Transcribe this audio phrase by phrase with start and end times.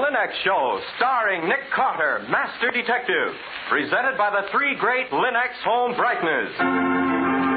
[0.00, 3.34] Linex Show, starring Nick Carter, Master Detective,
[3.68, 7.49] presented by the three great Linux home brighteners.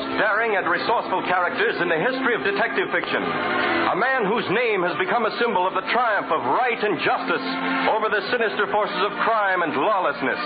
[0.00, 3.20] Most daring and resourceful characters in the history of detective fiction.
[3.20, 7.46] A man whose name has become a symbol of the triumph of right and justice
[7.92, 10.40] over the sinister forces of crime and lawlessness.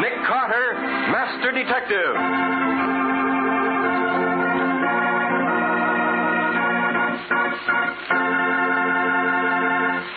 [0.00, 0.80] Nick Carter,
[1.12, 2.14] Master Detective.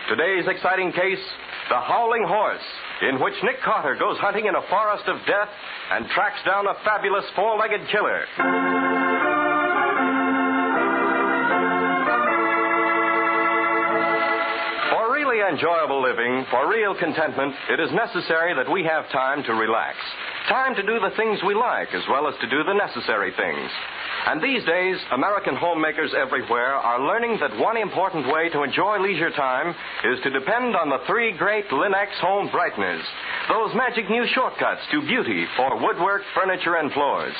[0.07, 1.19] Today's exciting case
[1.69, 2.63] The Howling Horse,
[3.09, 5.49] in which Nick Carter goes hunting in a forest of death
[5.91, 8.86] and tracks down a fabulous four legged killer.
[15.47, 19.95] Enjoyable living, for real contentment, it is necessary that we have time to relax.
[20.49, 23.71] Time to do the things we like as well as to do the necessary things.
[24.27, 29.31] And these days, American homemakers everywhere are learning that one important way to enjoy leisure
[29.31, 29.73] time
[30.03, 33.03] is to depend on the three great Linex home brighteners.
[33.47, 37.35] Those magic new shortcuts to beauty for woodwork, furniture, and floors.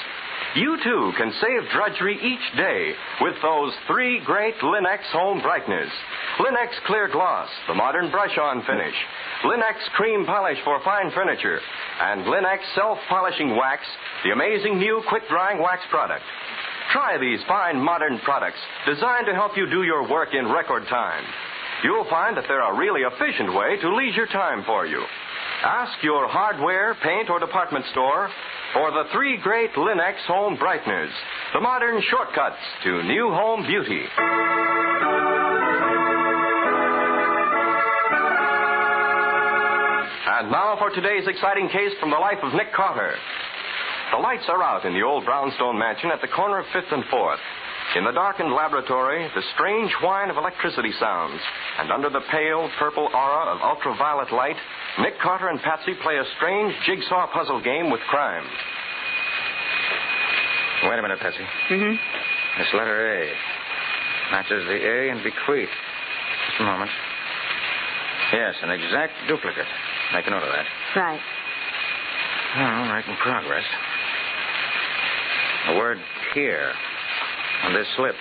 [0.58, 5.92] You too can save drudgery each day with those three great Linex home brighteners.
[6.40, 8.96] Linex Clear Gloss, the modern brush-on finish.
[9.46, 11.60] Linex Cream Polish for fine furniture.
[12.02, 13.84] And Linex Self-Polishing Wax,
[14.24, 16.24] the amazing new quick-drying wax product.
[16.92, 21.24] Try these fine modern products designed to help you do your work in record time.
[21.84, 25.04] You'll find that they're a really efficient way to leisure time for you.
[25.64, 28.30] Ask your hardware, paint, or department store
[28.74, 31.12] for the three great Linex home brighteners,
[31.54, 34.04] the modern shortcuts to new home beauty.
[40.38, 43.16] And now for today's exciting case from the life of Nick Carter.
[44.12, 47.04] The lights are out in the old brownstone mansion at the corner of 5th and
[47.06, 47.44] 4th.
[47.96, 51.40] In the darkened laboratory, the strange whine of electricity sounds,
[51.80, 54.58] and under the pale purple aura of ultraviolet light,
[55.00, 58.44] Nick Carter and Patsy play a strange jigsaw puzzle game with crime.
[60.84, 61.46] Wait a minute, Patsy.
[61.70, 61.96] Mm-hmm.
[62.60, 63.34] This letter A
[64.32, 65.70] matches the A and bequeath.
[66.50, 66.92] Just a moment.
[68.34, 69.66] Yes, an exact duplicate.
[70.14, 70.66] Make a note of that.
[70.96, 71.22] Right.
[72.58, 73.64] All right, in progress.
[75.68, 75.98] The word
[76.34, 76.74] here
[77.64, 78.16] on this slip.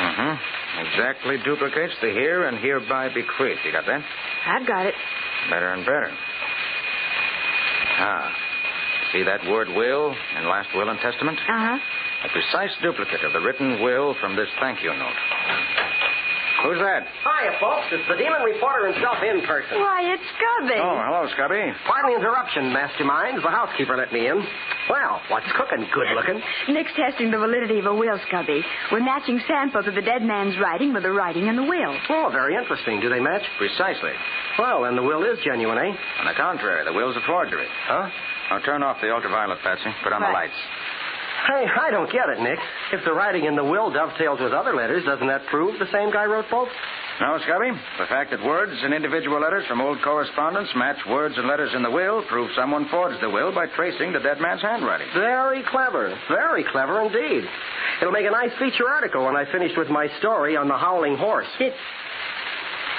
[0.00, 0.32] Mm-hmm.
[0.86, 3.58] Exactly duplicates the here and hereby bequeath.
[3.64, 4.02] You got that?
[4.46, 4.94] I've got it.
[5.50, 6.10] Better and better.
[7.98, 8.32] Ah.
[9.12, 11.38] See that word will in last will and testament?
[11.38, 11.78] Uh-huh.
[11.78, 15.18] A precise duplicate of the written will from this thank you note.
[16.64, 17.04] Who's that?
[17.22, 17.86] Hiya, folks.
[17.92, 19.76] It's the demon reporter himself in person.
[19.78, 20.80] Why, it's Scubby.
[20.80, 21.60] Oh, hello, Scubby.
[21.86, 23.44] Pardon the interruption, masterminds.
[23.44, 24.40] The housekeeper let me in.
[24.90, 25.86] Well, what's cooking?
[25.92, 26.40] Good looking.
[26.68, 28.60] Nick's testing the validity of a will, Scubby.
[28.92, 31.96] We're matching samples of the dead man's writing with the writing in the will.
[32.10, 33.00] Oh, very interesting.
[33.00, 33.42] Do they match?
[33.58, 34.12] Precisely.
[34.58, 35.92] Well, then the will is genuine, eh?
[36.20, 37.66] On the contrary, the will's a forgery.
[37.86, 38.08] Huh?
[38.50, 39.90] Now turn off the ultraviolet, Patsy.
[40.02, 40.56] Put on the lights.
[41.48, 42.58] Hey, I don't get it, Nick.
[42.92, 46.10] If the writing in the will dovetails with other letters, doesn't that prove the same
[46.10, 46.68] guy wrote both?
[47.20, 47.70] No, Scubby.
[47.98, 51.82] The fact that words and individual letters from old correspondence match words and letters in
[51.82, 55.06] the will proves someone forged the will by tracing the dead man's handwriting.
[55.14, 56.18] Very clever.
[56.28, 57.44] Very clever indeed.
[58.00, 61.16] It'll make a nice feature article when I finish with my story on the howling
[61.16, 61.46] horse.
[61.58, 61.72] Did.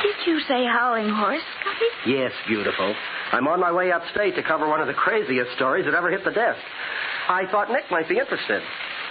[0.03, 2.15] Did you say howling horse, Scubby?
[2.15, 2.95] Yes, beautiful.
[3.33, 6.23] I'm on my way upstate to cover one of the craziest stories that ever hit
[6.23, 6.59] the desk.
[7.27, 8.61] I thought Nick might be interested.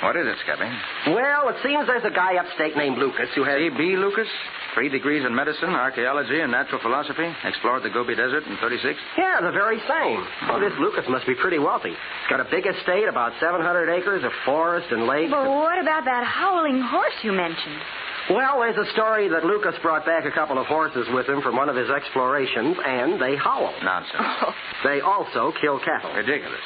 [0.02, 0.70] What is it, Scubby?
[1.14, 3.58] Well, it seems there's a guy upstate named Lucas who has.
[3.58, 3.96] C.B.
[3.96, 4.28] Lucas?
[4.74, 7.30] Three degrees in medicine, archaeology, and natural philosophy.
[7.44, 8.98] Explored the Gobi Desert in 36.
[9.16, 10.26] Yeah, the very same.
[10.50, 11.90] Oh, this Lucas must be pretty wealthy.
[11.90, 15.30] He's got a big estate, about 700 acres of forest and lakes.
[15.30, 17.78] But what about that howling horse you mentioned?
[18.30, 21.56] Well, there's a story that Lucas brought back a couple of horses with him from
[21.56, 23.72] one of his explorations, and they howl.
[23.84, 24.16] Nonsense.
[24.18, 24.54] Oh.
[24.82, 26.12] They also kill cattle.
[26.14, 26.60] Ridiculous.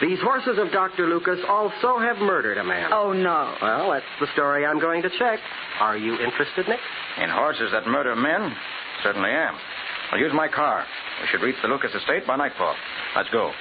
[0.00, 1.08] These horses of Dr.
[1.08, 2.92] Lucas also have murdered a man.
[2.92, 3.56] Oh, no.
[3.60, 5.40] Well, that's the story I'm going to check.
[5.80, 6.78] Are you interested, Nick?
[7.20, 8.54] In horses that murder men?
[9.02, 9.56] Certainly am.
[10.12, 10.86] I'll use my car.
[11.20, 12.76] We should reach the Lucas estate by nightfall.
[13.16, 13.52] Let's go.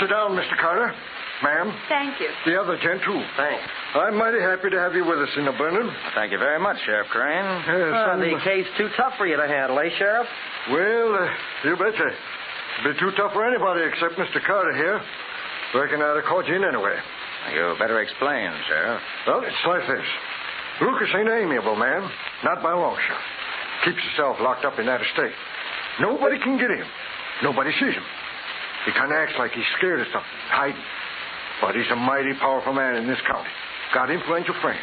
[0.00, 0.58] Sit down, Mr.
[0.60, 0.92] Carter.
[1.42, 1.74] Ma'am.
[1.88, 2.28] Thank you.
[2.46, 3.20] The other gent, too.
[3.36, 3.64] Thanks.
[3.94, 5.90] I'm mighty happy to have you with us in the Brennan.
[6.14, 7.44] Thank you very much, Sheriff Crane.
[7.66, 10.26] Yes, Uh, the case too tough for you to handle, eh, Sheriff?
[10.70, 11.28] Well, uh,
[11.64, 12.10] you betcha.
[12.84, 14.42] Be too tough for anybody except Mr.
[14.44, 15.00] Carter here.
[15.74, 16.96] Reckon I'd have caught you in anyway.
[17.52, 19.02] You better explain, Sheriff.
[19.26, 20.06] Well, it's like this.
[20.80, 22.08] Lucas ain't an amiable man.
[22.44, 23.20] Not by a long shot.
[23.84, 25.34] Keeps himself locked up in that estate.
[26.00, 26.86] Nobody can get him.
[27.42, 28.04] Nobody sees him.
[28.86, 30.82] He kind of acts like he's scared of something, hiding.
[31.62, 33.48] But he's a mighty powerful man in this county.
[33.94, 34.82] Got influential friends.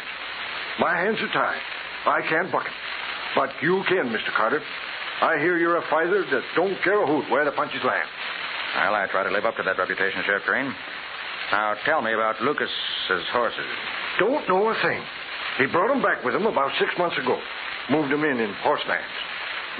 [0.80, 1.60] My hands are tied.
[2.06, 2.72] I can't buck him.
[3.36, 4.32] But you can, Mr.
[4.34, 4.62] Carter.
[5.20, 8.08] I hear you're a fighter that don't care a hoot where the punches land.
[8.76, 10.72] Well, I try to live up to that reputation, Sheriff Crane.
[11.52, 13.66] Now, tell me about Lucas's horses.
[14.18, 15.02] Don't know a thing.
[15.58, 17.38] He brought 'em back with him about six months ago.
[17.90, 19.04] Moved 'em in in horse vans.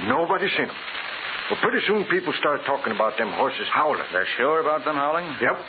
[0.01, 0.77] Nobody seen 'em.
[1.49, 4.05] Well, pretty soon people start talking about them horses howling.
[4.13, 5.37] They're sure about them howling?
[5.41, 5.65] Yep.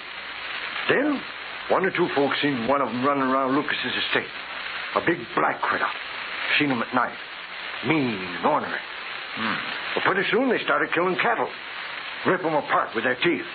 [0.90, 1.22] Then,
[1.70, 4.30] one or two folks seen one of them running around Lucas's estate.
[4.96, 5.88] A big black critter.
[6.60, 7.16] Seen 'em at night.
[7.86, 8.80] Mean and ornery.
[9.36, 9.56] Hmm.
[9.96, 11.50] Well, pretty soon they started killing cattle.
[12.26, 13.46] Rip 'em apart with their teeth.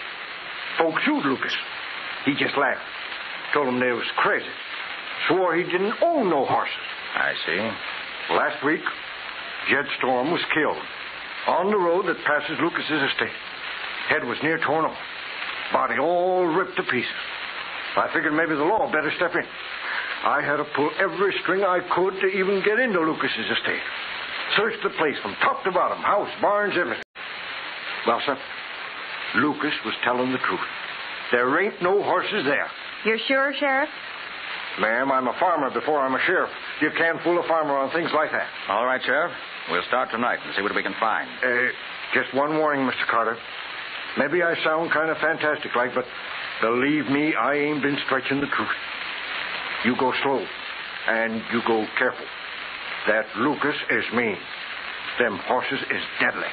[0.78, 1.54] Folks sued Lucas.
[2.24, 2.80] He just laughed.
[3.52, 4.50] Told them they was crazy.
[5.28, 6.74] Swore he didn't own no horses.
[7.14, 8.34] I see.
[8.34, 8.82] Last week,
[9.68, 10.82] Jed Storm was killed
[11.46, 13.32] on the road that passes Lucas's estate.
[14.08, 14.98] Head was near torn off.
[15.72, 17.10] Body all ripped to pieces.
[17.96, 19.44] I figured maybe the law better step in.
[20.24, 23.82] I had to pull every string I could to even get into Lucas's estate.
[24.56, 27.02] Searched the place from top to bottom, house, barns, everything.
[28.06, 28.38] Well, sir,
[29.36, 30.60] Lucas was telling the truth.
[31.32, 32.68] There ain't no horses there.
[33.04, 33.88] You're sure, Sheriff?
[34.80, 36.50] Ma'am, I'm a farmer before I'm a sheriff.
[36.82, 38.46] You can't fool a farmer on things like that.
[38.68, 39.32] All right, Sheriff.
[39.70, 41.28] We'll start tonight and see what we can find.
[41.42, 41.72] Uh,
[42.14, 43.06] just one warning, Mr.
[43.10, 43.36] Carter.
[44.18, 46.04] Maybe I sound kind of fantastic like, but
[46.60, 48.78] believe me, I ain't been stretching the truth.
[49.84, 50.44] You go slow,
[51.08, 52.24] and you go careful.
[53.08, 54.38] That Lucas is mean.
[55.18, 56.48] Them horses is deadly.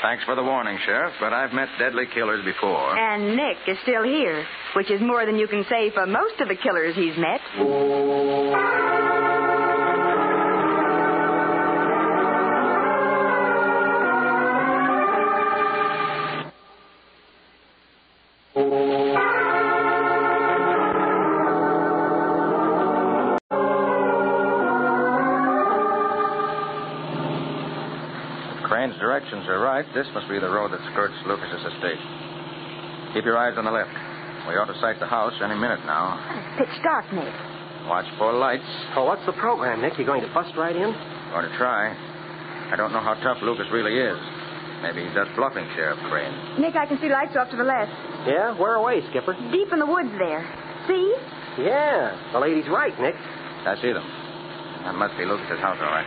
[0.00, 2.98] Thanks for the warning, Sheriff, but I've met deadly killers before.
[2.98, 4.44] And Nick is still here,
[4.74, 7.40] which is more than you can say for most of the killers he's met.
[29.02, 31.98] Directions are right, this must be the road that skirts Lucas's estate.
[33.18, 33.90] Keep your eyes on the left.
[34.46, 36.22] We ought to sight the house any minute now.
[36.54, 37.34] It's pitch dark, Nick.
[37.90, 38.62] Watch for lights.
[38.94, 39.98] Oh, what's the program, Nick?
[39.98, 40.94] You going to bust right in?
[41.34, 41.90] Going to try.
[42.70, 44.18] I don't know how tough Lucas really is.
[44.86, 46.62] Maybe he's just bluffing, Sheriff Crane.
[46.62, 47.90] Nick, I can see lights off to the left.
[48.26, 48.54] Yeah?
[48.54, 49.34] Where away, Skipper?
[49.50, 50.46] Deep in the woods there.
[50.86, 51.10] See?
[51.58, 52.14] Yeah.
[52.30, 53.18] The lady's right, Nick.
[53.66, 54.06] I see them.
[54.86, 56.06] That must be Lucas's house, all right.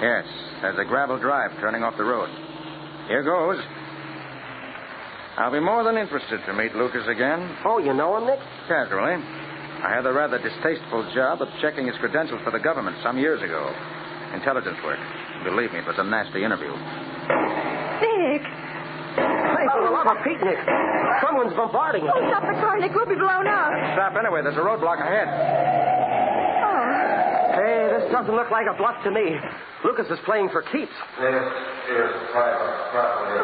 [0.00, 0.24] Yes,
[0.60, 2.28] there's a gravel drive turning off the road.
[3.08, 3.58] Here goes.
[5.36, 7.44] I'll be more than interested to meet Lucas again.
[7.64, 8.40] Oh, you know him, Nick?
[8.68, 9.20] Casually.
[9.84, 13.40] I had the rather distasteful job of checking his credentials for the government some years
[13.42, 13.72] ago.
[14.32, 14.98] Intelligence work.
[15.44, 16.72] Believe me, it was a nasty interview.
[16.72, 18.44] Nick!
[19.16, 20.60] Hey, oh, for the love of Pete, Nick.
[21.24, 22.12] Someone's bombarding us.
[22.16, 22.92] Oh, stop the car, Nick.
[22.92, 23.72] We'll be blown up.
[23.96, 24.40] Stop anyway.
[24.44, 25.28] There's a roadblock ahead.
[27.66, 29.34] Hey, this doesn't look like a bluff to me.
[29.82, 30.94] Lucas is playing for keeps.
[31.18, 31.34] This
[31.90, 33.42] is private property.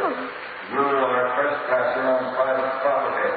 [0.70, 3.30] You are trespassing on private property.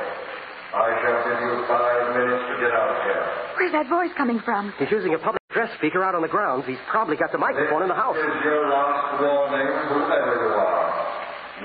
[0.77, 3.25] I shall give you five minutes to get out of here.
[3.57, 4.77] Where's that voice coming from?
[4.77, 6.69] He's using a public address speaker out on the grounds.
[6.69, 8.13] He's probably got the microphone in the house.
[8.13, 10.85] This is your last warning, whoever you are.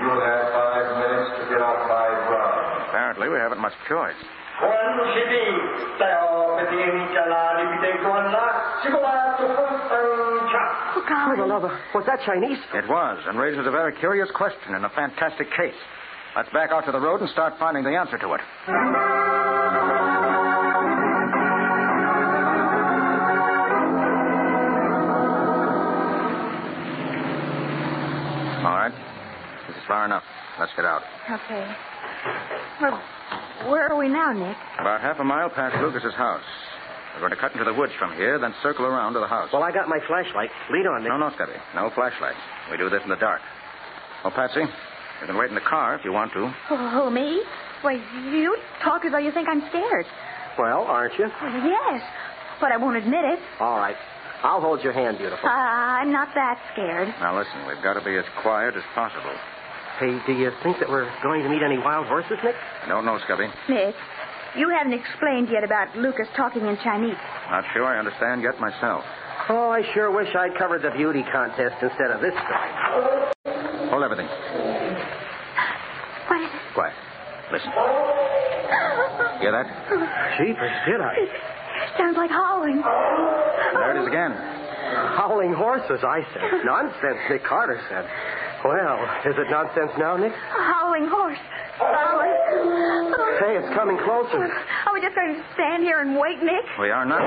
[0.01, 2.89] You have five minutes to get off my ground.
[2.89, 4.17] Apparently, we haven't much choice.
[4.61, 8.37] Quando si dice obbediente alla ripetevole,
[8.83, 9.45] sicurato
[9.89, 10.61] pancia.
[10.93, 11.71] Oh, For the love of...
[11.93, 12.59] Was that Chinese?
[12.73, 15.75] It was, and raises a very curious question in a fantastic case.
[16.35, 18.41] Let's back out to the road and start finding the answer to it.
[28.61, 28.93] All right.
[29.67, 30.23] This is far enough.
[30.59, 31.01] Let's get out.
[31.25, 31.65] Okay.
[32.81, 33.01] Well,
[33.71, 34.57] where are we now, Nick?
[34.79, 36.43] About half a mile past Lucas's house.
[37.15, 39.49] We're going to cut into the woods from here, then circle around to the house.
[39.51, 40.49] Well, I got my flashlight.
[40.71, 41.11] Lead on, Nick.
[41.11, 41.55] No, no, Scubby.
[41.75, 42.37] No flashlights.
[42.69, 43.41] We do this in the dark.
[44.23, 46.53] Well, Patsy, you can wait in the car if you want to.
[46.69, 47.41] Oh, me?
[47.81, 47.93] Why,
[48.31, 50.05] you talk as though you think I'm scared.
[50.59, 51.25] Well, aren't you?
[51.27, 52.01] Yes,
[52.61, 53.39] but I won't admit it.
[53.59, 53.95] All right.
[54.43, 55.47] I'll hold your hand, beautiful.
[55.47, 57.07] Uh, I'm not that scared.
[57.19, 59.33] Now, listen, we've got to be as quiet as possible.
[60.01, 62.55] Hey, do you think that we're going to meet any wild horses, Nick?
[62.57, 63.45] I don't know, Scubby.
[63.69, 63.93] Nick,
[64.57, 67.13] you haven't explained yet about Lucas talking in Chinese.
[67.53, 69.05] Not sure I understand yet myself.
[69.47, 72.71] Oh, I sure wish I'd covered the beauty contest instead of this story.
[73.93, 74.25] Hold everything.
[76.25, 76.73] What is it?
[76.73, 76.93] Quiet.
[77.53, 77.69] Listen.
[79.37, 79.69] Hear that?
[80.41, 81.13] Jeepers, did I?
[81.97, 82.81] Sounds like howling.
[82.81, 84.33] There it is again.
[85.13, 86.65] Howling horses, I said.
[86.65, 88.09] Nonsense, Nick Carter said.
[88.61, 90.29] Well, is it nonsense now, Nick?
[90.33, 91.41] A howling horse.
[91.81, 92.29] Howling.
[93.41, 94.37] Hey, it's coming closer.
[94.37, 96.61] Are we just going to stand here and wait, Nick?
[96.77, 97.25] We are not.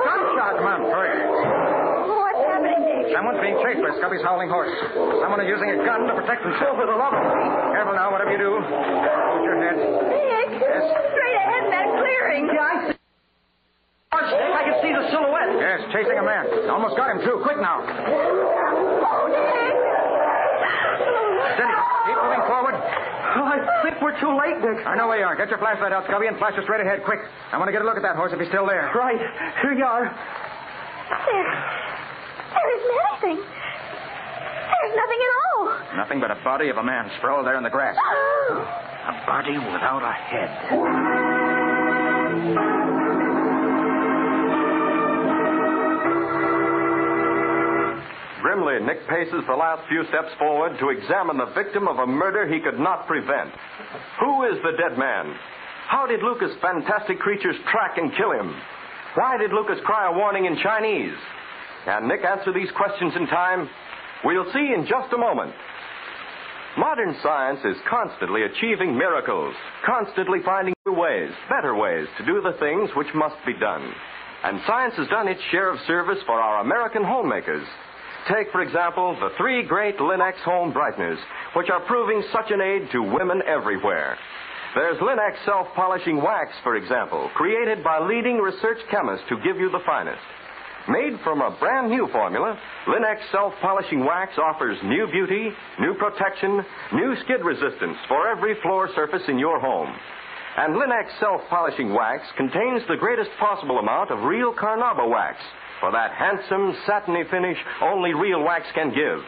[0.00, 0.56] Gunshot!
[0.56, 1.20] Come on, hurry.
[1.20, 3.12] What's happening, Nick?
[3.12, 4.72] Someone's being chased by Scubby's howling horse.
[5.20, 6.80] Someone is using a gun to protect himself.
[6.80, 7.52] For the love of Pete.
[7.76, 8.56] Careful now, whatever you do.
[8.56, 9.76] Hold your head.
[9.76, 10.64] Nick!
[10.64, 10.80] Yes?
[11.12, 12.48] Straight ahead in that clearing.
[12.48, 12.96] Yeah, I see.
[14.16, 15.04] Gosh, Nick, I can see the
[15.90, 16.04] silhouette.
[16.04, 16.70] Chasing a man.
[16.70, 17.40] Almost got him, too.
[17.42, 17.80] Quick now.
[17.80, 19.74] Oh, Nick!
[21.56, 21.76] Steady.
[22.06, 22.74] Keep moving forward.
[23.38, 24.86] Oh, I think we're too late, Nick.
[24.86, 25.36] I know where you are.
[25.36, 27.20] Get your flashlight out, Scubby, and flash it straight ahead, quick.
[27.52, 28.90] I want to get a look at that horse if he's still there.
[28.94, 29.20] Right.
[29.62, 30.08] Here you are.
[30.08, 31.48] There.
[32.48, 33.38] There isn't anything.
[33.44, 35.64] There's nothing at all.
[35.96, 37.96] Nothing but a body of a man sprawled there in the grass.
[37.98, 38.64] Oh.
[39.08, 40.48] A body without a head.
[48.58, 52.42] Grimly, Nick paces the last few steps forward to examine the victim of a murder
[52.52, 53.50] he could not prevent.
[54.18, 55.32] Who is the dead man?
[55.86, 58.54] How did Lucas' fantastic creatures track and kill him?
[59.14, 61.14] Why did Lucas cry a warning in Chinese?
[61.84, 63.70] Can Nick answer these questions in time?
[64.24, 65.54] We'll see in just a moment.
[66.76, 69.54] Modern science is constantly achieving miracles,
[69.86, 73.92] constantly finding new ways, better ways to do the things which must be done.
[74.42, 77.66] And science has done its share of service for our American homemakers.
[78.28, 81.16] Take, for example, the three great Linex home brighteners,
[81.56, 84.18] which are proving such an aid to women everywhere.
[84.74, 89.80] There's Linex self-polishing wax, for example, created by leading research chemists to give you the
[89.86, 90.20] finest.
[90.88, 95.48] Made from a brand new formula, Linex self-polishing wax offers new beauty,
[95.80, 99.88] new protection, new skid resistance for every floor surface in your home.
[100.58, 105.38] And Linex self-polishing wax contains the greatest possible amount of real Carnauba wax
[105.80, 109.20] for that handsome, satiny finish only real wax can give.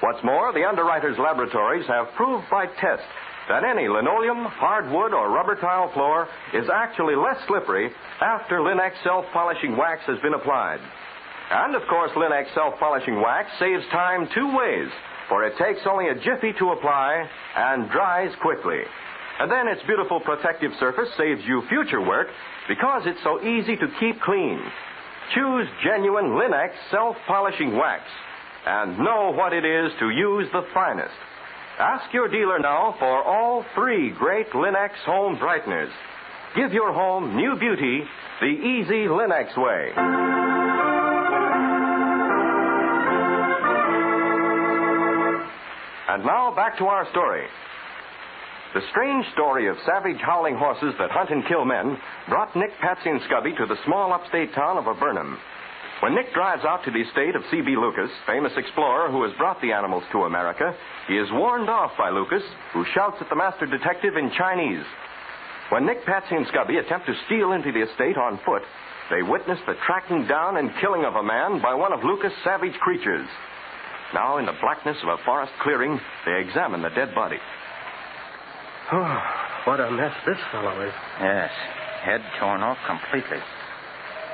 [0.00, 3.04] What's more, the underwriters' laboratories have proved by test
[3.48, 9.76] that any linoleum, hardwood, or rubber tile floor is actually less slippery after Linex self-polishing
[9.76, 10.78] wax has been applied.
[11.50, 14.88] And of course, Linex self-polishing wax saves time two ways,
[15.28, 18.80] for it takes only a jiffy to apply and dries quickly.
[19.40, 22.28] And then its beautiful protective surface saves you future work
[22.68, 24.60] because it's so easy to keep clean.
[25.34, 28.02] Choose genuine Linex self-polishing wax
[28.66, 31.14] and know what it is to use the finest.
[31.78, 35.90] Ask your dealer now for all three great Linex home brighteners.
[36.56, 38.02] Give your home new beauty
[38.40, 39.92] the easy Linex way.
[46.08, 47.46] And now back to our story.
[48.72, 51.98] The strange story of savage howling horses that hunt and kill men
[52.28, 55.36] brought Nick, Patsy, and Scubby to the small upstate town of Avernum.
[56.00, 57.74] When Nick drives out to the estate of C.B.
[57.74, 60.72] Lucas, famous explorer who has brought the animals to America,
[61.08, 64.86] he is warned off by Lucas, who shouts at the master detective in Chinese.
[65.70, 68.62] When Nick, Patsy, and Scubby attempt to steal into the estate on foot,
[69.10, 72.78] they witness the tracking down and killing of a man by one of Lucas' savage
[72.78, 73.26] creatures.
[74.14, 77.38] Now, in the blackness of a forest clearing, they examine the dead body.
[78.92, 79.18] Oh,
[79.64, 80.92] what a mess this fellow is.
[81.20, 81.50] Yes,
[82.02, 83.38] head torn off completely.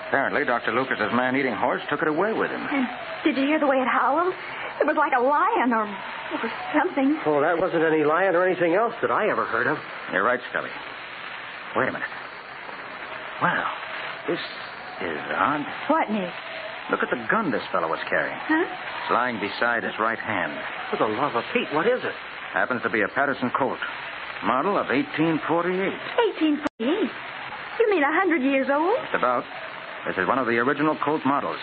[0.08, 0.72] Apparently, Dr.
[0.72, 2.62] Lucas's man-eating horse took it away with him.
[2.70, 2.86] And
[3.24, 4.32] did you hear the way it howled?
[4.80, 7.18] It was like a lion or, or something.
[7.26, 9.78] Oh, that wasn't any lion or anything else that I ever heard of.
[10.12, 10.70] You're right, Scubby.
[11.76, 12.08] Wait a minute.
[13.42, 13.66] Well,
[14.28, 14.38] this
[15.02, 15.66] is odd.
[15.88, 16.32] What, Nick?
[16.90, 18.38] Look at the gun this fellow was carrying.
[18.46, 18.62] Huh?
[18.62, 20.52] It's lying beside his right hand.
[20.90, 22.14] For the love of Pete, what is it?
[22.52, 23.78] Happens to be a Paterson Colt.
[24.44, 25.40] Model of 1848.
[26.76, 27.10] 1848.
[27.80, 28.96] You mean a hundred years old?
[29.08, 29.44] Just about.
[30.06, 31.58] This is one of the original Colt models.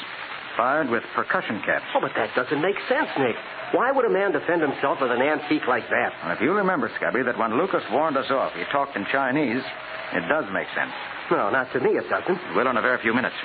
[0.57, 1.85] Fired with percussion caps.
[1.95, 3.35] Oh, but that doesn't make sense, Nick.
[3.73, 6.11] Why would a man defend himself with an antique like that?
[6.21, 9.63] And if you remember, Scubby, that when Lucas warned us off, he talked in Chinese,
[10.13, 10.93] it does make sense.
[11.31, 12.37] No, not to me, it doesn't.
[12.37, 13.35] It will in a very few minutes.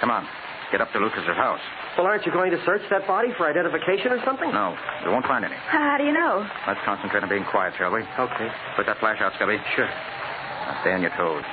[0.00, 0.26] Come on.
[0.72, 1.62] Get up to Lucas's house.
[1.96, 4.48] Well, aren't you going to search that body for identification or something?
[4.50, 5.54] No, we won't find any.
[5.68, 6.40] How do you know?
[6.66, 8.00] Let's concentrate on being quiet, shall we?
[8.00, 8.48] Okay.
[8.76, 9.60] Put that flash out, Scubby.
[9.76, 9.86] Sure.
[9.86, 11.44] Now stay on your toes.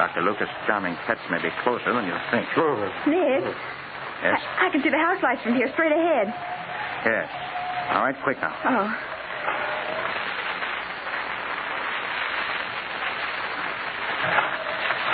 [0.00, 0.22] Dr.
[0.22, 2.48] Lucas' charming pets may be closer than you think.
[3.06, 3.44] Nick,
[4.24, 4.40] Yes?
[4.58, 6.28] I, I can see the house lights from here straight ahead.
[7.04, 7.28] Yes.
[7.92, 8.56] All right, quick now.
[8.64, 8.88] Oh.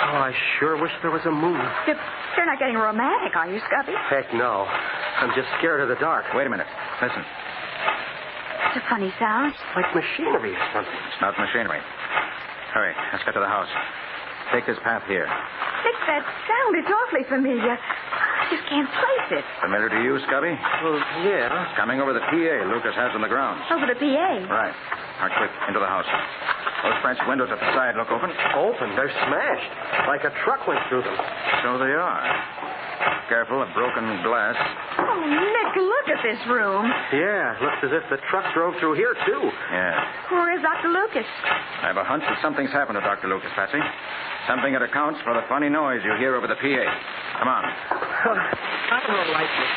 [0.07, 1.55] Oh, I sure wish there was a moon.
[1.87, 1.95] You're,
[2.35, 3.95] you're not getting romantic, are you, Scubby?
[4.11, 4.67] Heck no.
[4.67, 6.27] I'm just scared of the dark.
[6.35, 6.67] Wait a minute.
[6.99, 7.23] Listen.
[7.23, 9.55] It's a funny sound.
[9.79, 10.99] Like machinery or something.
[11.15, 11.79] It's not machinery.
[12.75, 12.91] Hurry.
[13.15, 13.71] Let's get to the house.
[14.51, 15.31] Take this path here.
[15.31, 17.79] Nick, that sound It's awfully familiar.
[17.79, 19.45] I just can't place it.
[19.63, 20.59] Familiar to you, Scubby?
[20.83, 21.71] Well, yeah.
[21.79, 23.63] Coming over the PA Lucas has on the grounds.
[23.71, 24.31] Over the PA.
[24.51, 24.75] Right.
[25.23, 26.11] Now, quick, into the house.
[26.85, 28.31] Those French windows at the side look open.
[28.57, 28.97] Open.
[28.97, 29.73] They're smashed.
[30.09, 31.17] Like a truck went through them.
[31.65, 32.25] So they are.
[33.29, 34.55] Careful of broken glass.
[34.99, 36.87] Oh, Nick, look at this room.
[37.13, 39.43] Yeah, looks as if the truck drove through here, too.
[39.73, 39.99] Yeah.
[40.31, 40.89] Where is Dr.
[40.95, 41.27] Lucas?
[41.83, 43.29] I have a hunch that something's happened to Dr.
[43.29, 43.83] Lucas, Patsy.
[44.47, 46.85] Something that accounts for the funny noise you hear over the PA.
[47.43, 47.65] Come on.
[48.95, 49.73] I don't like this.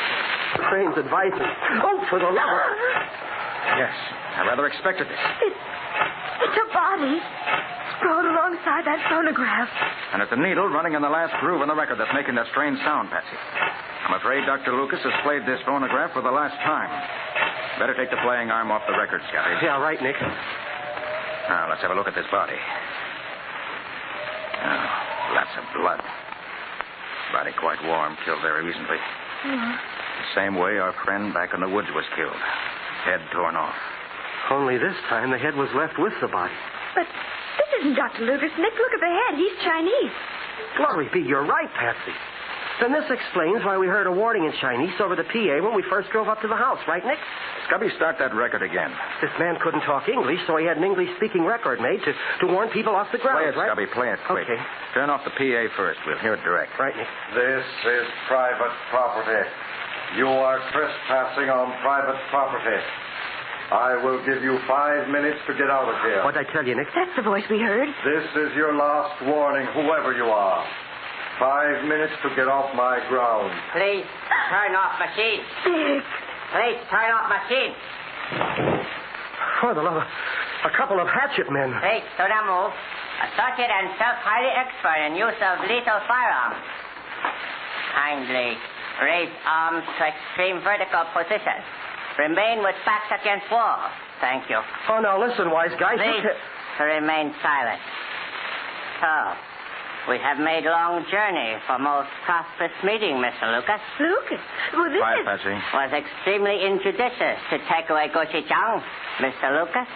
[0.70, 1.50] Crane's advising.
[1.82, 2.62] Oh, for the love of...
[3.70, 3.94] Yes,
[4.34, 5.20] I rather expected this.
[5.46, 5.62] It's,
[6.42, 7.16] it's a body
[7.98, 9.68] sprawled alongside that phonograph.
[10.12, 12.48] And it's a needle running in the last groove on the record that's making that
[12.50, 13.36] strange sound, Patsy.
[14.08, 14.72] I'm afraid Dr.
[14.74, 16.88] Lucas has played this phonograph for the last time.
[17.78, 19.62] Better take the playing arm off the record, Scubby.
[19.62, 20.16] Yeah, right, Nick.
[21.48, 22.56] Now, let's have a look at this body.
[24.60, 24.84] Oh,
[25.36, 26.00] lots of blood.
[27.32, 28.98] Body quite warm, killed very recently.
[29.44, 32.36] The same way our friend back in the woods was killed.
[33.04, 33.74] Head torn off.
[34.50, 36.52] Only this time the head was left with the body.
[36.94, 38.26] But this isn't Dr.
[38.26, 38.50] Lucas.
[38.58, 39.38] Nick, look at the head.
[39.38, 40.14] He's Chinese.
[40.76, 42.14] Glory be, you're right, Patsy.
[42.80, 45.84] Then this explains why we heard a warning in Chinese over the PA when we
[45.90, 47.18] first drove up to the house, right, Nick?
[47.68, 48.88] Scubby, start that record again.
[49.20, 52.70] This man couldn't talk English, so he had an English-speaking record made to, to warn
[52.70, 53.76] people off the ground, Play it, right?
[53.76, 53.92] Scubby.
[53.92, 54.48] Play it quick.
[54.48, 54.56] Okay.
[54.94, 56.00] Turn off the PA first.
[56.06, 56.72] We'll hear it direct.
[56.80, 57.06] Right, Nick.
[57.36, 57.66] This
[58.00, 59.44] is private property.
[60.16, 62.80] You are trespassing on private property.
[63.70, 66.26] I will give you five minutes to get out of here.
[66.26, 66.90] What'd I tell you, Nick?
[66.90, 67.86] That's the voice we heard.
[67.86, 70.66] This is your last warning, whoever you are.
[71.38, 73.54] Five minutes to get off my ground.
[73.72, 74.04] Please
[74.50, 75.40] turn off machine.
[75.70, 76.02] Nick.
[76.50, 77.72] Please turn off machine.
[79.62, 80.06] For the love of...
[80.60, 81.72] A couple of hatchet men.
[81.80, 82.74] Please do not move.
[83.32, 86.60] Associate and self highly expert in use of lethal firearms.
[87.96, 88.60] Kindly
[89.00, 91.64] raise arms to extreme vertical position.
[92.18, 93.78] Remain with backs against wall.
[94.20, 94.60] Thank you.
[94.90, 95.96] Oh, now listen, wise guys.
[95.98, 96.26] you Please
[96.78, 97.80] ca- remain silent.
[99.00, 99.12] So,
[100.12, 103.48] we have made long journey for most prosperous meeting, Mr.
[103.56, 103.80] Lucas.
[104.00, 104.42] Lucas.
[104.74, 105.26] Well, this Quiet, is...
[105.26, 105.56] Patsy.
[105.72, 108.82] Was extremely injudicious to take away Gochi Chang,
[109.24, 109.56] Mr.
[109.56, 109.88] Lucas.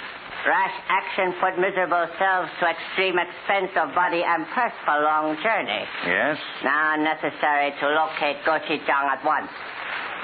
[0.44, 5.85] Rash action put miserable selves to extreme expense of body and purse for long journey.
[6.05, 6.37] Yes?
[6.62, 9.48] Now necessary to locate Gochi Chang at once.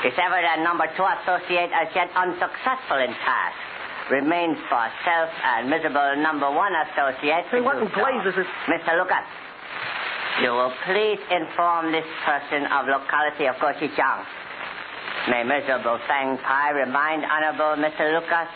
[0.00, 3.56] It's evident number two associate as yet unsuccessful in task.
[4.08, 7.44] Remains for self and miserable number one associate.
[7.52, 8.48] Hey, what in blazes is...
[8.64, 8.96] Mr.
[8.96, 9.28] Lucas,
[10.40, 14.24] you will please inform this person of locality of Goshi Jung.
[15.28, 18.08] May miserable Fang Pai remind Honorable Mr.
[18.08, 18.48] Lucas,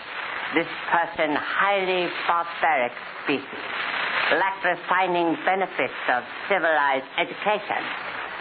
[0.57, 3.64] this person highly barbaric species,
[4.40, 7.85] lack refining benefits of civilized education,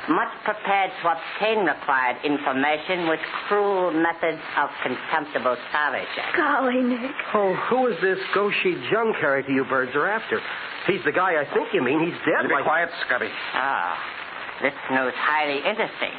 [0.09, 6.31] much prepared to obtain required information with cruel methods of contemptible savagery.
[6.35, 7.15] Golly, Nick.
[7.33, 10.39] Oh, who is this Goshi Jung character you birds are after?
[10.87, 12.03] He's the guy I think you mean.
[12.03, 12.43] He's dead.
[12.43, 13.29] You be like- quiet, Scubby.
[13.55, 13.95] Ah,
[14.61, 16.11] this news highly interesting.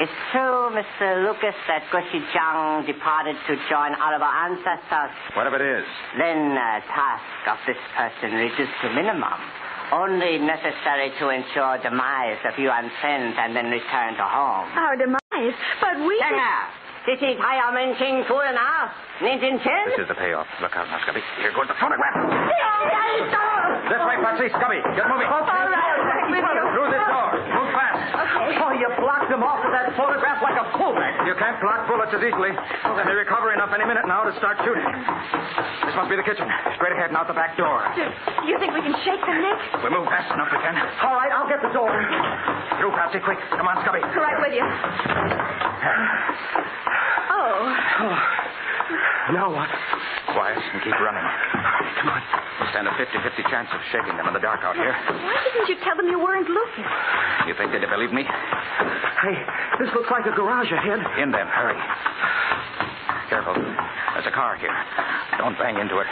[0.00, 1.22] It's true, Mr.
[1.24, 5.14] Lucas, that Gushi Chang departed to join all of our ancestors.
[5.36, 5.86] Whatever it is.
[6.18, 9.36] Then uh, task of this person reduced to minimum.
[9.92, 14.72] Only necessary to ensure demise of you and friends and then return to home.
[14.72, 15.20] Our demise.
[15.84, 16.16] But we...
[17.04, 18.88] this is Hayamen King Fu and us.
[19.20, 19.84] Ninjin Chen.
[19.92, 20.48] This is the payoff.
[20.64, 21.20] Look out now, Scubby.
[21.44, 22.16] Here goes the phonograph.
[23.84, 24.48] This way, Patsy.
[24.48, 25.28] Scubby, get moving.
[25.28, 25.76] All right.
[26.72, 27.61] Through this door.
[28.12, 28.60] Move fast.
[28.62, 31.24] Oh, you blocked them off with that photograph like a fullback.
[31.24, 32.52] You can't block bullets as easily.
[32.52, 34.84] Oh, they may recover enough any minute now to start shooting.
[34.84, 36.44] This must be the kitchen.
[36.76, 37.80] Straight ahead and out the back door.
[37.96, 39.58] Do you think we can shake them, Nick?
[39.80, 40.76] We move fast enough we can.
[41.04, 41.92] All right, I'll get the door.
[42.78, 43.40] Through, Patsy, quick.
[43.50, 44.02] Come on, Scubby.
[44.02, 44.64] Right with you.
[47.32, 47.76] Oh.
[48.00, 48.41] oh.
[49.32, 49.70] Now what?
[50.32, 51.26] quiet and keep running.
[52.00, 52.22] Come on.
[52.60, 54.92] We stand a 50-50 chance of shaking them in the dark out here.
[54.92, 56.88] Why didn't you tell them you weren't Lucas?
[57.46, 58.24] You think they'd believe me?
[58.24, 59.36] Hey,
[59.78, 60.98] this looks like a garage ahead.
[61.20, 61.78] In them, hurry.
[63.28, 63.54] Careful.
[63.54, 64.74] There's a car here.
[65.38, 66.08] Don't bang into it.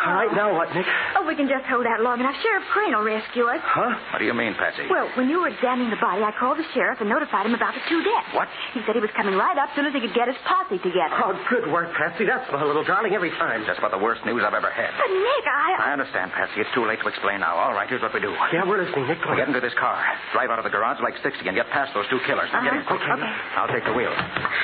[0.00, 0.86] All right, now what, Nick?
[1.16, 2.34] Oh, we can just hold out long enough.
[2.42, 3.60] Sheriff Crane will rescue us.
[3.62, 3.92] Huh?
[4.12, 4.88] What do you mean, Patsy?
[4.88, 7.74] Well, when you were examining the body, I called the sheriff and notified him about
[7.76, 8.32] the two deaths.
[8.32, 8.48] What?
[8.72, 10.78] He said he was coming right up as soon as he could get his posse
[10.80, 11.14] together.
[11.20, 12.24] Oh, good work, Patsy.
[12.24, 13.64] That's my little darling every time.
[13.68, 14.90] That's about the worst news I've ever had.
[14.96, 15.90] But, Nick, I...
[15.90, 16.64] I understand, Patsy.
[16.64, 17.56] It's too late to explain now.
[17.56, 18.32] All right, here's what we do.
[18.52, 19.18] Yeah, we're listening, Nick.
[19.28, 20.00] We get into this car,
[20.32, 22.48] drive out of the garage like 60 and get past those two killers.
[22.52, 22.80] Now get in.
[22.80, 22.96] Uh-huh.
[22.96, 23.04] quick.
[23.04, 23.30] Okay.
[23.60, 24.12] I'll take the wheel.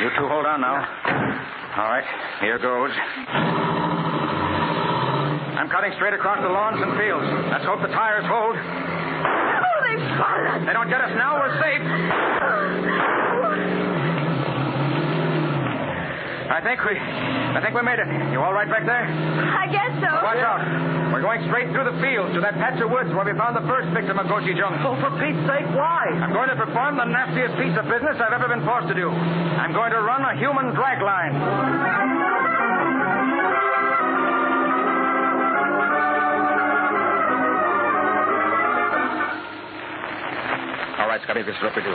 [0.01, 0.81] You two hold on now.
[1.77, 2.05] All right,
[2.41, 3.86] here goes.
[5.67, 7.27] I'm cutting straight across the lawns and fields.
[7.51, 8.55] Let's hope the tires hold.
[8.55, 10.61] Oh, they've spotted us.
[10.63, 11.83] They don't get us now, we're safe.
[16.47, 18.07] I think we I think we made it.
[18.31, 19.11] You all right back there?
[19.11, 20.07] I guess so.
[20.07, 20.63] Watch out.
[21.11, 23.67] We're going straight through the fields to that patch of woods where we found the
[23.67, 24.79] first victim of Gochi Jung.
[24.87, 26.15] Oh, for Pete's sake, why?
[26.15, 29.11] I'm going to perform the nastiest piece of business I've ever been forced to do.
[29.11, 31.35] I'm going to run a human drag line.
[41.37, 41.93] All right, Scubby, this is we do.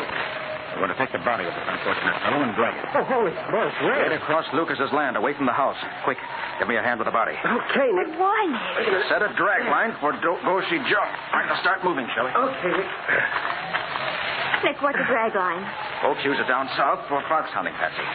[0.77, 2.85] We're going to take the body of this unfortunate fellow and drag it.
[2.93, 3.73] Oh, oh holy smokes,
[4.05, 5.75] Get across Lucas's land, away from the house.
[6.05, 6.21] Quick,
[6.61, 7.33] give me a hand with the body.
[7.33, 8.13] Okay, Nick.
[8.15, 8.39] But Why,
[8.79, 9.09] Nick?
[9.09, 11.09] Set a drag line for do- Goshi Jung.
[11.33, 12.31] All right, now start moving, shall we?
[12.31, 12.89] Okay, Nick.
[14.63, 15.65] Nick, what's a drag line?
[16.05, 18.05] Folks use it down south for fox hunting, Patsy.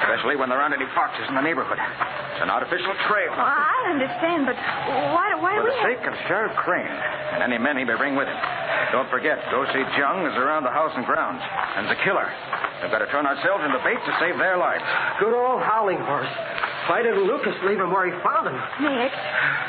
[0.00, 1.76] Especially when there aren't any foxes in the neighborhood.
[1.76, 3.36] It's an artificial trail.
[3.36, 4.56] Well, I understand, but
[5.12, 5.92] why, why do For the have...
[5.92, 8.40] sake of Sheriff Crane and any men he may bring with him.
[8.90, 12.26] Don't forget, Goshi Jung is around the house and grounds and is a killer.
[12.82, 14.82] We've got to turn ourselves into bait to save their lives.
[15.22, 16.30] Good old howling horse.
[16.90, 18.56] Why didn't Lucas leave him where he found him?
[18.82, 19.14] Nick,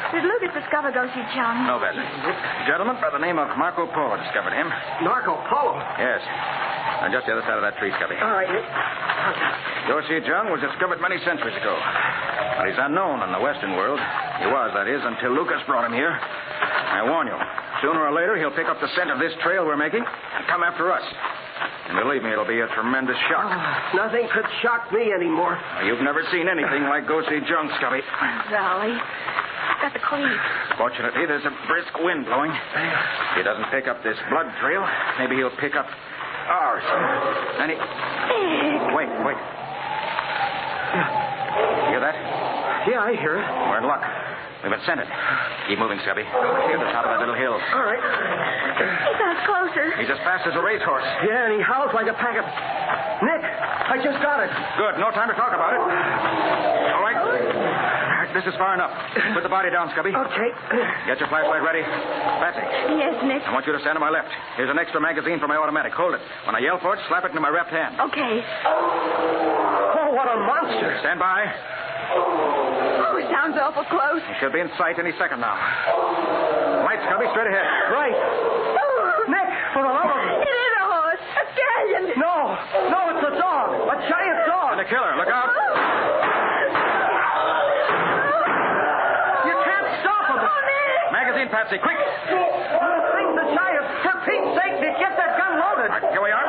[0.09, 1.69] did Lucas discover Goshi Chung?
[1.69, 2.01] No, Patsy.
[2.01, 4.65] A gentleman by the name of Marco Polo discovered him.
[5.05, 5.77] Marco Polo.
[6.01, 6.23] Yes.
[7.05, 8.17] On just the other side of that tree, Scubby.
[8.17, 8.65] All right, Nick.
[9.85, 11.77] Goshi Jung was discovered many centuries ago.
[12.57, 14.01] But he's unknown in the Western world.
[14.41, 16.13] He was, that is, until Lucas brought him here.
[16.13, 17.37] I warn you,
[17.81, 20.63] sooner or later he'll pick up the scent of this trail we're making and come
[20.63, 21.03] after us.
[21.89, 23.45] And believe me, it'll be a tremendous shock.
[23.95, 25.59] Nothing could shock me anymore.
[25.83, 28.01] You've never seen anything like Goshi Jung, Scubby.
[28.49, 28.95] Golly.
[29.81, 30.39] Got the cleat.
[30.77, 32.51] Fortunately, there's a brisk wind blowing.
[32.53, 34.85] If he doesn't pick up this blood trail,
[35.17, 35.87] maybe he'll pick up
[36.47, 36.85] ours.
[37.61, 37.77] And he...
[38.93, 39.39] Wait, wait.
[41.89, 42.15] Hear that?
[42.87, 43.45] Yeah, I hear it.
[43.69, 44.01] We're in luck.
[44.61, 45.09] We've been scented.
[45.67, 46.21] Keep moving, Scubby.
[46.21, 47.57] Near the top of that little hill.
[47.57, 47.97] All right.
[47.97, 49.85] He sounds closer.
[49.97, 51.05] He's as fast as a racehorse.
[51.25, 52.45] Yeah, and he howls like a pack of.
[53.25, 54.53] Nick, I just got it.
[54.77, 55.01] Good.
[55.01, 55.81] No time to talk about it.
[55.81, 57.17] All right.
[58.37, 58.93] This is far enough.
[59.35, 60.13] Put the body down, Scubby.
[60.15, 60.49] Okay.
[61.09, 61.83] Get your flashlight ready.
[61.83, 62.63] Patsy,
[62.95, 63.43] Yes, Nick.
[63.43, 64.29] I want you to stand to my left.
[64.55, 65.91] Here's an extra magazine for my automatic.
[65.97, 66.21] Hold it.
[66.47, 67.99] When I yell for it, slap it into my left hand.
[67.99, 68.39] Okay.
[68.63, 70.95] Oh, what a monster.
[71.03, 71.43] Stand by.
[72.11, 74.21] Oh, it sounds awful close.
[74.27, 75.55] He should be in sight any second now.
[76.83, 77.67] Light, Scubby, straight ahead.
[77.91, 78.15] Right.
[79.29, 80.19] Nick, for the love of...
[80.41, 81.21] It is a horse.
[81.21, 82.03] A stallion.
[82.17, 82.57] No,
[82.89, 83.67] no, it's a dog.
[83.85, 84.75] A giant dog.
[84.75, 85.13] And the killer.
[85.15, 85.51] Look out.
[89.45, 90.41] You can't stop him.
[90.41, 91.13] Oh, Nick.
[91.13, 91.99] Magazine, Patsy, quick.
[92.27, 93.85] Bring the giant.
[94.03, 95.91] For Pete's sake, Nick, get that gun loaded.
[95.91, 96.47] All right, here we are.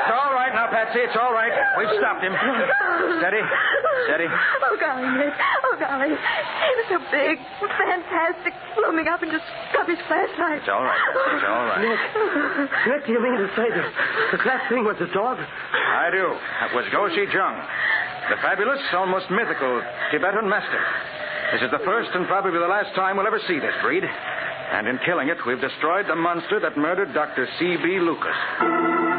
[0.00, 1.04] It's all right now, Patsy.
[1.04, 1.52] It's all right.
[1.76, 2.32] We've stopped him.
[3.20, 3.44] Steady.
[4.08, 4.28] Steady.
[4.32, 5.36] Oh, golly, Nick.
[5.36, 6.08] Oh, golly.
[6.08, 10.64] He was so big, fantastic, blooming up and just into Scubby's flashlight.
[10.64, 11.04] It's all right.
[11.36, 11.84] It's all right.
[11.84, 12.00] Nick,
[12.88, 13.86] Nick, do you mean to say that,
[14.32, 15.36] the last thing was a dog?
[15.36, 16.32] I do.
[16.32, 17.56] That was Goshi Jung,
[18.32, 20.86] the fabulous, almost mythical Tibetan mastiff.
[21.52, 24.04] This is the first and probably the last time we'll ever see this breed.
[24.04, 27.44] And in killing it, we've destroyed the monster that murdered Dr.
[27.58, 28.00] C.B.
[28.00, 29.09] Lucas.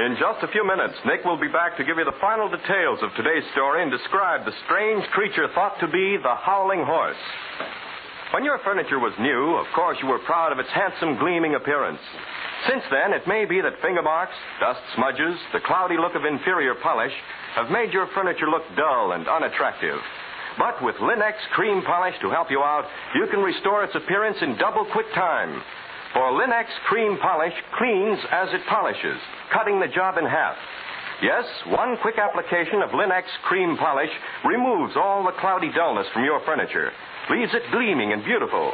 [0.00, 3.04] In just a few minutes, Nick will be back to give you the final details
[3.04, 7.20] of today's story and describe the strange creature thought to be the howling horse.
[8.32, 12.00] When your furniture was new, of course you were proud of its handsome, gleaming appearance.
[12.66, 16.80] Since then, it may be that finger marks, dust smudges, the cloudy look of inferior
[16.80, 17.12] polish
[17.60, 20.00] have made your furniture look dull and unattractive.
[20.56, 24.56] But with Linex cream polish to help you out, you can restore its appearance in
[24.56, 25.60] double quick time.
[26.12, 29.20] For Linex cream polish cleans as it polishes,
[29.52, 30.56] cutting the job in half.
[31.22, 34.10] Yes, one quick application of Linex cream polish
[34.44, 36.90] removes all the cloudy dullness from your furniture,
[37.30, 38.72] leaves it gleaming and beautiful.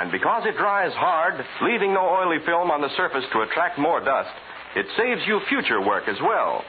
[0.00, 4.00] And because it dries hard, leaving no oily film on the surface to attract more
[4.00, 4.32] dust,
[4.74, 6.64] it saves you future work as well.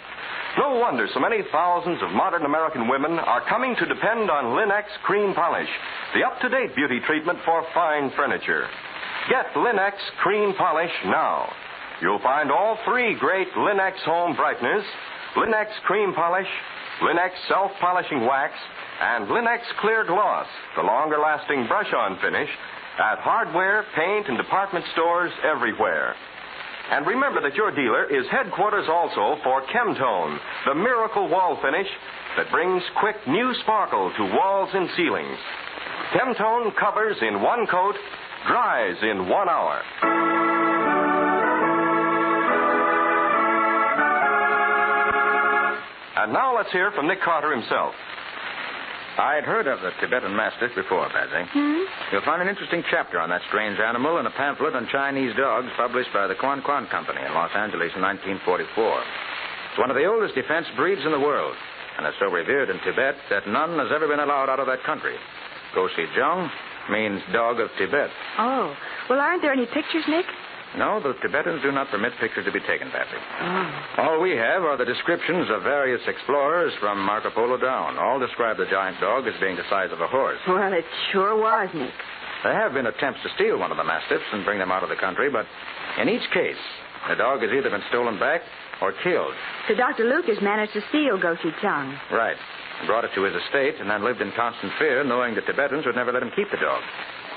[0.60, 4.86] No wonder so many thousands of modern American women are coming to depend on Linex
[5.04, 5.71] Cream Polish,
[6.13, 8.67] the up to date beauty treatment for fine furniture.
[9.30, 11.52] Get Linex Cream Polish now.
[12.02, 14.84] You'll find all three great Linex home brighteners
[15.36, 16.48] Linex Cream Polish,
[17.02, 18.54] Linex Self Polishing Wax,
[19.02, 22.50] and Linex Clear Gloss, the longer lasting brush on finish,
[23.00, 26.14] at hardware, paint, and department stores everywhere.
[26.92, 31.88] And remember that your dealer is headquarters also for Kem-Tone, the miracle wall finish
[32.38, 35.38] that brings quick new sparkle to walls and ceilings.
[36.14, 37.96] Kem-Tone covers in one coat,
[38.48, 39.82] dries in one hour.
[46.24, 47.94] And now let's hear from Nick Carter himself.
[49.18, 51.46] I'd heard of the Tibetan Mastiff before, Patsy.
[51.54, 51.84] Hmm?
[52.12, 55.70] You'll find an interesting chapter on that strange animal in a pamphlet on Chinese dogs
[55.78, 58.74] published by the Quan Quan Company in Los Angeles in 1944.
[59.70, 61.54] It's one of the oldest defense breeds in the world,
[61.98, 64.82] and is so revered in Tibet that none has ever been allowed out of that
[64.82, 65.14] country.
[65.76, 66.50] Goshi Jung
[66.89, 68.10] means dog of Tibet.
[68.39, 68.76] Oh.
[69.10, 70.26] Well, aren't there any pictures, Nick?
[70.78, 73.17] No, the Tibetans do not permit pictures to be taken, Patsy.
[73.41, 74.02] Oh.
[74.02, 77.98] All we have are the descriptions of various explorers from Marco Polo down.
[77.98, 80.39] All describe the giant dog as being the size of a horse.
[80.48, 81.93] Well, it sure was, Nick.
[82.43, 84.89] There have been attempts to steal one of the mastiffs and bring them out of
[84.89, 85.46] the country, but
[86.02, 86.60] in each case,
[87.08, 88.41] the dog has either been stolen back
[88.82, 89.34] or killed.
[89.67, 90.06] So Dr.
[90.06, 91.96] Lucas managed to steal Goshi Chung.
[92.12, 92.36] Right.
[92.86, 95.96] Brought it to his estate and then lived in constant fear, knowing the Tibetans would
[95.96, 96.82] never let him keep the dog.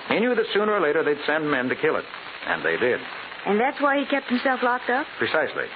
[0.09, 2.04] He knew that sooner or later they'd send men to kill it.
[2.46, 3.00] And they did.
[3.46, 5.06] And that's why he kept himself locked up?
[5.18, 5.66] Precisely.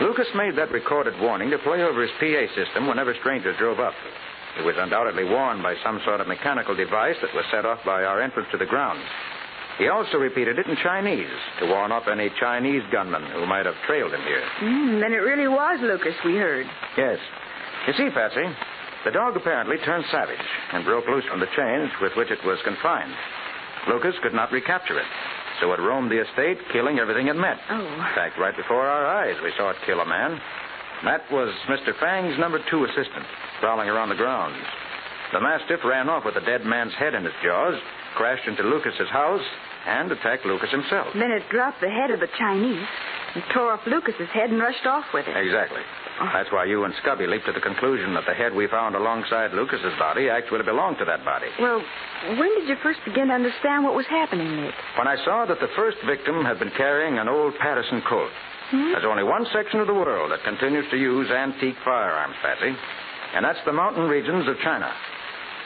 [0.00, 3.94] Lucas made that recorded warning to play over his PA system whenever strangers drove up.
[4.58, 8.04] It was undoubtedly warned by some sort of mechanical device that was set off by
[8.04, 9.04] our entrance to the grounds.
[9.78, 13.74] He also repeated it in Chinese to warn off any Chinese gunmen who might have
[13.86, 14.42] trailed him here.
[14.60, 16.66] Mm, then it really was Lucas we heard.
[16.96, 17.18] Yes.
[17.86, 18.44] You see, Patsy,
[19.04, 20.38] the dog apparently turned savage
[20.72, 23.14] and broke loose from the chains with which it was confined.
[23.88, 25.06] Lucas could not recapture it,
[25.60, 27.58] so it roamed the estate, killing everything it met.
[27.70, 27.80] Oh.
[27.82, 30.40] In fact, right before our eyes, we saw it kill a man.
[31.04, 31.98] That was Mr.
[31.98, 33.26] Fang's number two assistant,
[33.58, 34.62] prowling around the grounds.
[35.32, 37.74] The mastiff ran off with the dead man's head in its jaws,
[38.14, 39.42] crashed into Lucas's house,
[39.86, 41.08] and attacked Lucas himself.
[41.14, 42.86] Then it dropped the head of the Chinese
[43.34, 45.36] and tore off Lucas's head and rushed off with it.
[45.36, 45.80] Exactly.
[46.32, 49.52] That's why you and Scubby leaped to the conclusion that the head we found alongside
[49.52, 51.48] Lucas's body actually belonged to that body.
[51.58, 51.82] Well,
[52.38, 54.74] when did you first begin to understand what was happening, Nick?
[54.98, 58.30] When I saw that the first victim had been carrying an old Paterson Colt.
[58.70, 58.92] Hmm?
[58.92, 62.72] There's only one section of the world that continues to use antique firearms, Patsy,
[63.34, 64.90] and that's the mountain regions of China.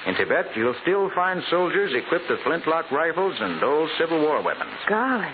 [0.06, 4.70] In Tibet, you'll still find soldiers equipped with flintlock rifles and old Civil War weapons.
[4.88, 5.26] Golly.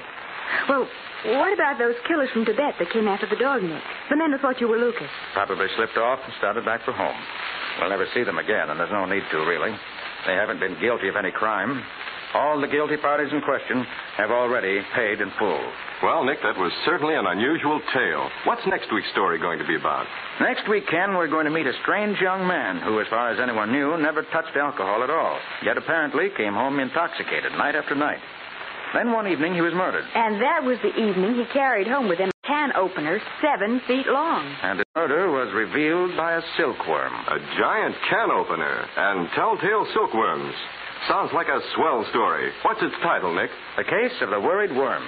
[0.68, 0.88] Well,
[1.24, 3.82] what about those killers from Tibet that came after the dog, Nick?
[4.10, 5.10] The men who thought you were Lucas.
[5.34, 7.16] Probably slipped off and started back for home.
[7.80, 9.70] We'll never see them again, and there's no need to, really.
[10.26, 11.82] They haven't been guilty of any crime.
[12.34, 13.84] All the guilty parties in question
[14.16, 15.60] have already paid in full.
[16.02, 18.30] Well, Nick, that was certainly an unusual tale.
[18.44, 20.06] What's next week's story going to be about?
[20.40, 23.38] Next week, Ken, we're going to meet a strange young man who, as far as
[23.38, 28.20] anyone knew, never touched alcohol at all, yet apparently came home intoxicated night after night.
[28.94, 32.18] Then one evening he was murdered, And that was the evening he carried home with
[32.18, 34.44] him a can opener seven feet long.
[34.62, 37.12] and his murder was revealed by a silkworm.
[37.28, 40.54] A giant can opener and telltale silkworms.
[41.08, 42.50] Sounds like a swell story.
[42.62, 43.50] What's its title, Nick?
[43.76, 45.02] The case of the worried worm.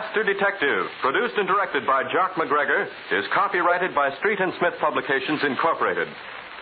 [0.00, 5.44] Master Detective, produced and directed by Jock McGregor, is copyrighted by Street and Smith Publications
[5.44, 6.08] Incorporated.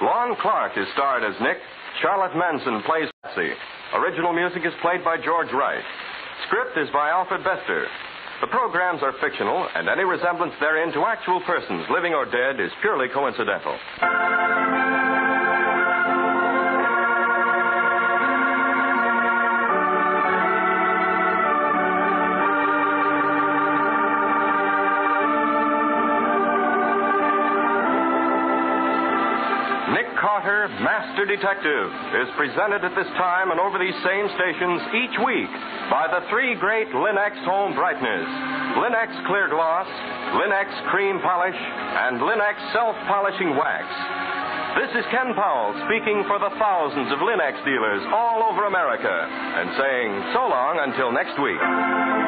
[0.03, 1.59] Lon Clark is starred as Nick.
[2.03, 3.55] Charlotte Manson plays Patsy.
[3.95, 5.85] Original music is played by George Wright.
[6.49, 7.87] Script is by Alfred Bester.
[8.41, 12.75] The programs are fictional, and any resemblance therein to actual persons, living or dead, is
[12.83, 13.79] purely coincidental.
[31.19, 31.91] Master Detective,
[32.23, 35.51] is presented at this time and over these same stations each week
[35.91, 38.31] by the three great Linex home brighteners
[38.79, 39.91] Linex Clear Gloss,
[40.39, 43.91] Linex Cream Polish, and Linex Self Polishing Wax.
[44.79, 49.75] This is Ken Powell speaking for the thousands of Linex dealers all over America and
[49.75, 52.28] saying so long until next week.